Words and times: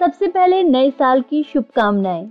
सबसे 0.00 0.26
पहले 0.26 0.62
नए 0.62 0.90
साल 0.90 1.20
की 1.20 1.42
शुभकामनाएँ। 1.42 2.28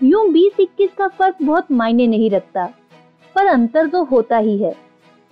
यूँ 0.00 0.26
बीस 0.32 0.58
इक्कीस 0.60 0.90
का 0.98 1.06
फ़र्क 1.08 1.36
बहुत 1.42 1.70
मायने 1.72 2.06
नहीं 2.06 2.30
रखता, 2.30 2.64
पर 3.36 3.46
अंतर 3.46 3.86
तो 3.86 4.02
होता 4.04 4.38
ही 4.38 4.56
है। 4.58 4.74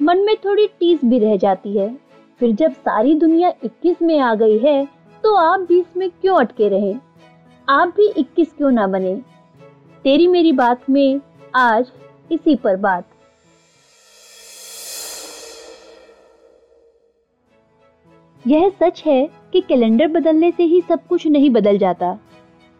मन 0.00 0.18
में 0.18 0.34
थोड़ी 0.36 0.66
टीस 0.80 1.00
भी 1.04 1.18
रह 1.18 1.36
जाती 1.36 1.76
है। 1.76 1.88
फिर 2.40 2.52
जब 2.52 2.72
सारी 2.72 3.14
दुनिया 3.14 3.52
इक्कीस 3.64 4.02
में 4.02 4.18
आ 4.18 4.34
गई 4.34 4.58
है 4.58 4.84
तो 5.24 5.34
आप 5.36 5.60
बीस 5.60 5.86
में 5.96 6.08
क्यों 6.10 6.36
अटके 6.36 6.68
रहे? 6.68 6.94
आप 7.68 7.94
भी 7.96 8.08
इक्कीस 8.10 8.52
क्यों 8.52 8.70
ना 8.70 8.86
बने? 8.86 9.14
तेरी 10.04 10.26
मेरी 10.28 10.52
बात 10.52 10.88
में 10.90 11.20
आज 11.54 11.92
इसी 12.30 12.54
पर 12.56 12.76
बात। 12.78 13.08
यह 18.46 18.68
सच 18.68 19.02
है 19.06 19.30
कि 19.52 19.60
कैलेंडर 19.60 20.08
बदलने 20.08 20.50
से 20.50 20.62
ही 20.62 20.80
सब 20.80 21.06
कुछ 21.08 21.26
नहीं 21.26 21.50
बदल 21.50 21.78
जाता। 21.78 22.18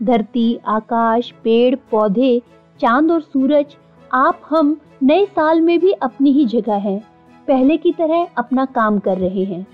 धरती, 0.02 0.58
आकाश, 0.66 1.30
पेड़, 1.30 1.76
पौधे, 1.90 2.42
चाँद 2.80 3.10
और 3.10 3.20
सूरज, 3.20 3.76
आप, 4.12 4.40
हम 4.50 4.80
नए 5.02 5.24
साल 5.24 5.60
में 5.60 5.80
भी 5.80 5.92
अपनी 5.92 6.32
ही 6.32 6.46
जगह 6.46 6.74
हैं। 6.74 7.08
पहले 7.48 7.76
की 7.76 7.92
तरह 7.92 8.28
अपना 8.36 8.64
काम 8.64 8.98
कर 8.98 9.18
रहे 9.18 9.44
हैं। 9.44 9.66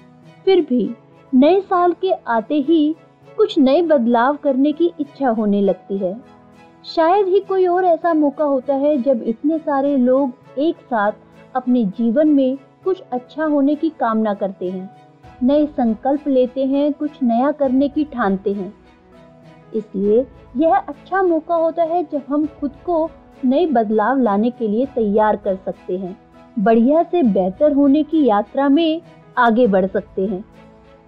फिर 0.44 0.60
भी 0.60 0.94
नए 1.34 1.60
साल 1.60 1.92
के 1.92 2.12
आते 2.12 2.54
ही 2.54 2.96
कुछ 3.36 3.58
नए 3.58 3.82
बदलाव 3.82 4.36
करने 4.36 4.72
की 4.72 4.92
इच्छा 5.00 5.28
होने 5.28 5.60
लगती 5.60 5.98
है। 5.98 6.20
शायद 6.84 7.26
ही 7.26 7.40
कोई 7.40 7.66
और 7.66 7.84
ऐसा 7.84 8.14
मौका 8.14 8.44
होता 8.44 8.74
है 8.74 9.02
जब 9.02 9.22
इतने 9.22 9.58
सारे 9.58 9.96
लोग 9.96 10.32
एक 10.58 10.76
साथ 10.76 11.12
अपने 11.56 11.84
जीवन 11.84 12.28
में 12.28 12.58
कुछ 12.84 13.00
अच्छा 13.00 13.44
होने 13.44 13.74
की 13.74 13.90
कामना 13.90 14.34
करते 14.34 14.70
हैं। 14.70 15.01
नए 15.42 15.66
संकल्प 15.66 16.28
लेते 16.28 16.64
हैं, 16.64 16.92
कुछ 16.92 17.22
नया 17.22 17.50
करने 17.52 17.88
की 17.88 18.04
ठानते 18.04 18.52
हैं। 18.52 18.72
इसलिए 19.74 20.26
यह 20.56 20.74
अच्छा 20.74 21.22
मौका 21.22 21.54
होता 21.54 21.82
है 21.82 22.02
जब 22.04 22.22
हम 22.28 22.46
खुद 22.60 22.70
को 22.86 23.08
नए 23.44 23.66
बदलाव 23.66 24.18
लाने 24.18 24.50
के 24.50 24.68
लिए 24.68 24.86
तैयार 24.86 25.36
कर 25.36 25.56
सकते 25.56 25.96
हैं, 25.98 26.16
बढ़िया 26.58 27.02
से 27.02 27.22
बेहतर 27.22 27.72
होने 27.72 28.02
की 28.02 28.24
यात्रा 28.24 28.68
में 28.68 29.00
आगे 29.38 29.66
बढ़ 29.66 29.86
सकते 29.86 30.26
हैं। 30.26 30.44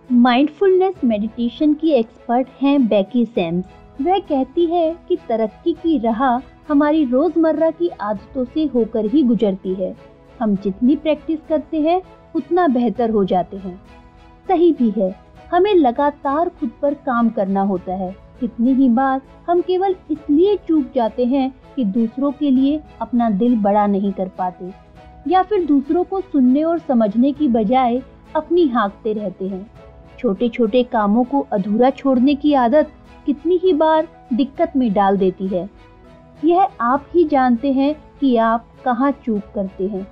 माइंडफुलनेस 0.08 0.94
मेडिटेशन 1.04 1.74
की 1.74 1.90
एक्सपर्ट 1.90 2.48
हैं 2.62 2.86
बेकी 2.88 3.24
सैम्स। 3.24 3.64
वह 4.00 4.18
कहती 4.18 4.66
है 4.66 4.96
कि 5.08 5.16
तरक्की 5.28 5.72
की 5.72 5.98
राह 5.98 6.22
हमारी 6.68 7.04
रोज़मर्रा 7.04 7.70
की 7.70 7.88
आदतों 8.00 8.44
से 8.44 8.64
होकर 8.64 9.04
ही 9.04 9.22
गुजरती 9.22 9.74
है। 9.74 9.94
हम 10.40 10.56
जितनी 10.56 10.96
प्रैक्टिस 10.96 11.40
करते 11.48 11.80
हैं, 11.80 12.00
उतना 12.36 12.66
बेहतर 12.68 13.10
हो 13.10 13.24
जाते 13.24 13.56
हैं। 13.56 13.80
सही 14.46 14.72
भी 14.72 14.90
है। 14.90 15.14
हमें 15.52 15.74
लगातार 15.74 16.48
खुद 16.50 16.70
पर 16.82 16.94
काम 16.96 17.28
करना 17.28 17.60
होता 17.62 17.94
है। 17.94 18.14
कितनी 18.40 18.72
ही 18.74 18.88
बार 18.88 19.20
हम 19.48 19.60
केवल 19.60 19.94
इसलिए 20.10 20.56
चूक 20.68 20.90
जाते 20.94 21.24
हैं 21.24 21.52
कि 21.76 21.84
दूसरों 21.84 22.30
के 22.32 22.50
लिए 22.50 22.80
अपना 23.00 23.28
दिल 23.32 23.56
बड़ा 23.56 23.86
नहीं 23.86 24.12
कर 24.12 24.28
पाते, 24.28 24.70
या 25.28 25.42
फिर 25.42 25.64
दूसरों 25.66 26.04
को 26.04 26.20
सुनने 26.22 26.62
और 26.62 26.78
समझने 26.78 27.32
की 27.32 27.48
बजाय 27.48 28.02
अपनी 28.36 28.66
हाँकते 28.66 29.12
रहते 29.12 29.48
हैं। 29.48 29.66
छोटे 30.18 30.48
छोटे 30.48 30.82
कामों 30.82 31.24
को 31.24 31.46
अधूरा 31.52 31.90
छोड़ने 31.90 32.34
की 32.34 32.52
आदत 32.54 32.90
कितनी 33.26 33.56
ही 33.56 33.72
बार 33.72 34.08
दिक्कत 34.32 34.72
में 34.76 34.92
डाल 34.92 35.16
देती 35.16 35.46
है। 35.46 35.68
यह 36.44 36.68
आप 36.80 37.06
ही 37.14 37.24
जानते 37.24 37.72
हैं 37.72 37.94
कि 38.20 38.36
आप 38.36 38.66
कहाँ 38.84 39.10
चूक 39.24 39.42
करते 39.54 39.86
हैं। 39.86 40.06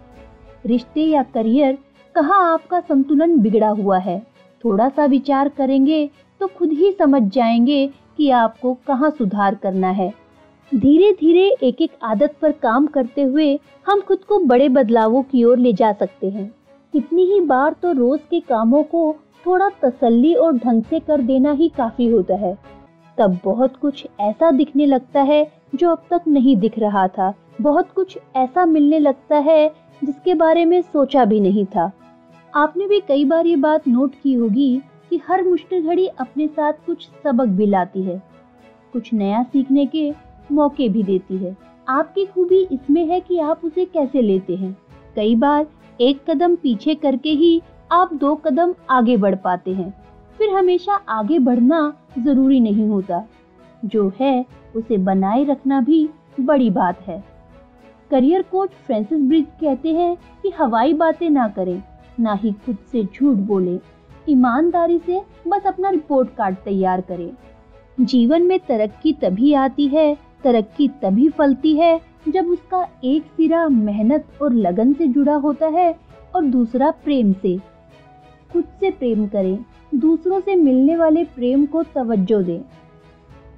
रिश्ते 0.66 1.00
या 1.00 1.22
करियर 1.24 1.78
कहाँ 2.14 2.52
आपका 2.52 2.80
संतुलन 2.80 3.38
बिगड़ा 3.38 3.68
हुआ 3.68 3.98
है? 3.98 4.18
थोड़ा 4.64 4.88
सा 4.88 5.04
विचार 5.04 5.48
करेंगे 5.48 6.08
तो 6.40 6.46
खुद 6.48 6.72
ही 6.72 6.90
समझ 6.92 7.22
जाएँगे 7.22 7.86
कि 8.16 8.30
आपको 8.30 8.72
कहाँ 8.86 9.10
सुधार 9.10 9.54
करना 9.54 9.90
है। 9.90 10.12
धीरे 10.72 11.12
धीरे 11.12 11.48
एक 11.62 11.80
एक 11.82 11.92
आदत 12.02 12.34
पर 12.42 12.52
काम 12.52 12.86
करते 12.86 13.22
हुए 13.22 13.58
हम 13.86 14.00
खुद 14.00 14.18
को 14.18 14.38
बड़े 14.38 14.68
बदलावों 14.68 15.22
की 15.22 15.44
ओर 15.44 15.58
ले 15.58 15.72
जा 15.72 15.92
सकते 15.92 16.30
हैं। 16.30 16.46
कितनी 16.94 17.24
ही 17.24 17.40
बार 17.40 17.72
तो 17.72 17.92
रोज 17.92 18.20
के 18.30 18.40
कामों 18.40 18.82
को 18.82 19.14
थोड़ा 19.46 19.68
तसल्ली 19.82 20.34
और 20.34 20.56
ढंग 20.56 20.82
से 20.82 21.00
कर 21.00 21.20
देना 21.20 21.52
ही 21.52 21.68
काफ़ी 21.68 22.06
होता 22.06 22.34
है। 22.34 22.56
तब 23.18 23.38
बहुत 23.44 23.76
कुछ 23.76 24.06
ऐसा 24.20 24.50
दिखने 24.50 24.86
लगता 24.86 25.20
है 25.22 25.46
जो 25.74 25.90
अब 25.90 26.04
तक 26.10 26.28
नहीं 26.28 26.56
दिख 26.56 26.78
रहा 26.78 27.06
था। 27.08 27.32
बहुत 27.60 27.90
कुछ 27.94 28.18
ऐसा 28.36 28.66
मिलने 28.66 28.98
लगता 28.98 29.38
है 29.38 29.68
जिसके 30.04 30.34
बारे 30.34 30.64
में 30.64 30.80
सोचा 30.82 31.24
भी 31.24 31.40
नहीं 31.40 31.66
था। 31.66 31.90
आपने 32.54 32.86
भी 32.86 33.00
कई 33.00 33.24
बार 33.24 33.46
ये 33.46 33.56
बात 33.56 33.88
नोट 33.88 34.12
की 34.22 34.34
होगी 34.34 34.82
कि 35.10 35.20
हर 35.28 35.42
मुश्किल 35.42 35.86
घड़ी 35.86 36.06
अपने 36.06 36.46
साथ 36.46 36.72
कुछ 36.72 37.08
सबक 37.24 37.46
भी 37.46 37.66
लाती 37.66 38.02
है। 38.02 38.22
कुछ 38.92 39.12
नया 39.12 39.42
सीखने 39.42 39.86
के 39.86 40.14
मौके 40.52 40.88
भी 40.88 41.02
देती 41.02 41.36
है। 41.36 41.56
आपकी 41.88 42.26
खूबी 42.26 42.68
इसमें 42.72 43.06
है 43.06 43.20
कि 43.20 43.38
आप 43.38 43.60
उसे 43.64 43.84
कैसे 43.84 44.22
लेते 44.22 44.56
हैं। 44.56 44.76
कई 45.16 45.34
बार 45.34 45.66
एक 46.00 46.30
कदम 46.30 46.56
पीछे 46.56 46.94
करके 46.94 47.30
ही 47.30 47.62
आप 47.92 48.14
दो 48.14 48.34
कदम 48.34 48.74
आगे 48.90 49.16
बढ़ 49.16 49.34
पाते 49.34 49.70
हैं। 49.70 49.94
फिर 50.38 50.50
हमेशा 50.50 50.94
आगे 50.94 51.38
बढ़ना 51.38 51.96
ज़रूरी 52.18 52.60
नहीं 52.60 52.88
होता। 52.88 53.28
जो 53.84 54.12
है, 54.20 54.46
उसे 54.76 54.96
बनाए 54.96 55.44
रखना 55.44 55.80
भी 55.80 56.08
बड़ी 56.40 56.70
बात 56.70 57.00
है। 57.00 57.24
करियर 58.10 58.42
कोच 58.42 58.70
फ्रांसिस 58.70 59.20
ब्रिज 59.20 59.46
कहते 59.60 59.94
हैं 59.94 60.16
कि 60.42 60.50
हवाई 60.50 60.92
बातें 60.92 61.30
ना 61.30 61.48
करें। 61.48 61.82
ना 62.20 62.34
ही 62.34 62.52
खुद 62.52 62.76
से 62.92 63.04
झूठ 63.04 63.36
बोले। 63.36 63.80
ईमानदारी 64.28 64.98
से 64.98 65.22
बस 65.48 65.66
अपना 65.66 65.90
रिपोर्ट 65.90 66.34
कार्ड 66.34 66.56
तैयार 66.56 67.00
करें। 67.00 67.30
जीवन 68.00 68.42
में 68.42 68.58
तरक्की 68.58 69.12
तभी 69.12 69.54
आती 69.54 69.88
है, 69.88 70.16
तरक्की 70.44 70.88
तभी 70.88 71.28
फलती 71.28 71.76
है, 71.76 72.00
जब 72.28 72.46
उसका 72.46 72.88
एक 73.04 73.22
सिरा 73.22 73.68
मेहनत 73.68 74.24
और 74.42 74.52
लगन 74.52 74.92
से 74.92 75.06
जुड़ा 75.06 75.34
होता 75.34 75.66
है 75.66 75.96
और 76.34 76.44
दूसरा 76.44 76.90
प्रेम 76.90 77.32
से। 77.32 77.60
खुद 78.52 78.64
से 78.64 78.90
प्रेम 78.90 79.26
करें, 79.26 79.64
दूसरों 79.94 80.40
से 80.40 80.56
मिलने 80.56 80.96
वाले 80.96 81.24
प्रेम 81.24 81.66
को 81.66 81.82
तवज्जो 81.82 82.42
दें। 82.42 82.60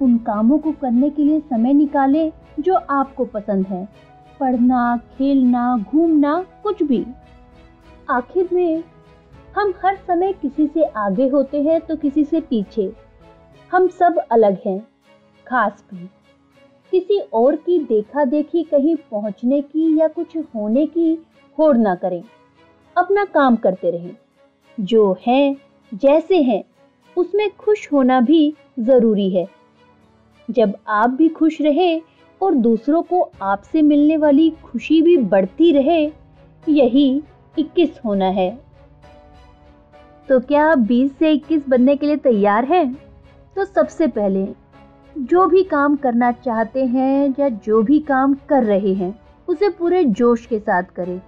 उन 0.01 0.17
कामों 0.17 0.57
को 0.57 0.71
करने 0.71 1.09
के 1.09 1.23
लिए 1.23 1.39
समय 1.39 1.73
निकालें 1.73 2.31
जो 2.59 2.73
आपको 2.73 3.25
पसंद 3.25 3.67
है। 3.67 3.89
पढ़ना, 4.39 4.97
खेलना, 4.97 5.77
घूमना, 5.77 6.45
कुछ 6.63 6.83
भी। 6.83 7.05
आखिर 8.09 8.49
में 8.53 8.83
हम 9.57 9.73
हर 9.83 9.95
समय 9.95 10.33
किसी 10.33 10.67
से 10.67 10.83
आगे 10.83 11.27
होते 11.27 11.63
हैं 11.63 11.81
तो 11.81 11.95
किसी 11.95 12.23
से 12.23 12.41
पीछे। 12.41 12.93
हम 13.71 13.87
सब 13.87 14.17
अलग 14.31 14.57
हैं, 14.65 14.87
खास 15.47 15.83
भी। 15.93 16.09
किसी 16.91 17.19
और 17.19 17.55
की 17.55 17.79
देखा 17.79 18.25
देखी 18.25 18.63
कहीं 18.63 18.95
पहुँचने 18.95 19.61
की 19.61 19.99
या 19.99 20.07
कुछ 20.07 20.37
होने 20.37 20.85
की 20.85 21.25
होड़ 21.59 21.77
ना 21.77 21.95
करें। 21.95 22.23
अपना 22.97 23.25
काम 23.25 23.55
करते 23.55 23.91
रहें। 23.91 24.15
जो 24.79 25.17
हैं, 25.27 25.57
जैसे 25.93 26.41
हैं, 26.41 26.63
उसमें 27.17 27.55
खुश 27.55 27.91
होना 27.91 28.21
भी 28.21 28.55
ज़रूरी 28.79 29.29
है। 29.29 29.47
जब 30.49 30.77
आप 30.87 31.09
भी 31.09 31.29
खुश 31.29 31.61
रहे 31.61 31.99
और 32.41 32.53
दूसरों 32.53 33.01
को 33.01 33.31
आपसे 33.41 33.81
मिलने 33.81 34.17
वाली 34.17 34.49
खुशी 34.49 35.01
भी 35.01 35.17
बढ़ती 35.17 35.71
रहे, 35.71 36.11
यही 36.69 37.23
21 37.57 37.99
होना 38.05 38.25
है। 38.25 38.59
तो 40.29 40.39
क्या 40.39 40.71
आप 40.71 40.77
20 40.77 41.17
से 41.17 41.31
21 41.31 41.69
बनने 41.69 41.95
के 41.95 42.05
लिए 42.05 42.17
तैयार 42.17 42.65
हैं? 42.65 42.93
तो 43.55 43.65
सबसे 43.65 44.07
पहले, 44.07 44.55
जो 45.17 45.47
भी 45.47 45.63
काम 45.63 45.95
करना 45.95 46.31
चाहते 46.31 46.85
हैं 46.85 47.35
या 47.39 47.49
जो 47.49 47.83
भी 47.83 47.99
काम 47.99 48.33
कर 48.49 48.63
रहे 48.63 48.93
हैं, 48.93 49.19
उसे 49.47 49.69
पूरे 49.69 50.03
जोश 50.03 50.45
के 50.45 50.59
साथ 50.59 50.83
करें। 50.83 51.21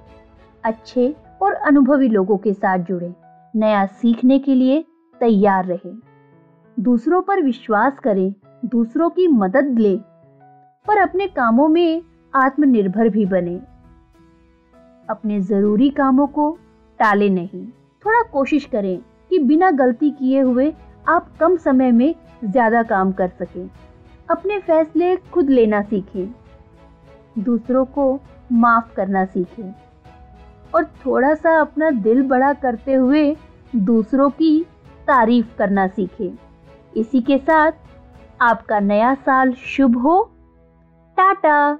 अच्छे 0.63 1.15
और 1.41 1.53
अनुभवी 1.53 2.07
लोगों 2.07 2.37
के 2.37 2.53
साथ 2.53 2.79
जुड़ें। 2.79 3.13
नया 3.55 3.85
सीखने 3.85 4.39
के 4.39 4.55
लिए 4.55 4.85
तैयार 5.19 5.65
रहें। 5.65 5.99
दूसरों 6.79 7.21
पर 7.21 7.41
विश्वास 7.41 7.99
करें, 7.99 8.33
दूसरों 8.65 9.09
की 9.09 9.27
मदद 9.27 9.79
लें, 9.79 9.97
पर 10.87 10.97
अपने 10.97 11.27
कामों 11.27 11.67
में 11.67 12.01
आत्मनिर्भर 12.35 13.09
भी 13.09 13.25
बने। 13.25 13.76
अपने 15.09 15.41
ज़रूरी 15.41 15.89
कामों 15.89 16.27
को 16.27 16.57
टाले 16.99 17.29
नहीं। 17.29 17.65
थोड़ा 18.05 18.21
कोशिश 18.21 18.65
करें 18.65 18.99
कि 19.29 19.39
बिना 19.39 19.71
गलती 19.71 20.11
किए 20.11 20.39
हुए 20.41 20.73
आप 21.07 21.29
कम 21.39 21.57
समय 21.57 21.91
में 21.91 22.15
ज़्यादा 22.43 22.83
काम 22.83 23.11
कर 23.11 23.27
सकें। 23.27 23.69
अपने 24.29 24.59
फैसले 24.59 25.15
खुद 25.15 25.49
लेना 25.49 25.81
सीखें। 25.81 26.33
दूसरों 27.39 27.85
को 27.85 28.19
माफ़ 28.51 28.93
करना 28.95 29.25
सीखें। 29.25 29.73
और 30.75 30.85
थोड़ा 30.85 31.33
सा 31.33 31.59
अपना 31.61 31.89
दिल 31.91 32.21
बड़ा 32.23 32.53
करते 32.53 32.93
हुए 32.93 33.37
दूसरों 33.75 34.29
की 34.29 34.65
तारीफ़ 35.07 35.55
करना 35.57 35.87
सीखें। 35.87 36.37
इसी 36.97 37.21
के 37.21 37.37
साथ 37.37 37.71
आपका 38.41 38.79
नया 38.79 39.13
साल 39.13 39.53
शुभ 39.53 39.97
हो। 39.97 40.31
टाटा! 41.17 41.79